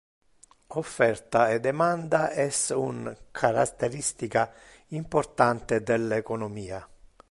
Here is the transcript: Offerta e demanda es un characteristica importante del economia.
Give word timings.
Offerta 0.81 1.41
e 1.53 1.55
demanda 1.67 2.21
es 2.47 2.57
un 2.71 2.97
characteristica 3.31 4.51
importante 4.89 5.81
del 5.81 6.05
economia. 6.13 6.81